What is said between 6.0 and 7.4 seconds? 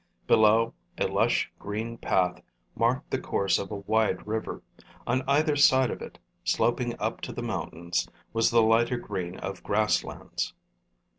it, sloping up to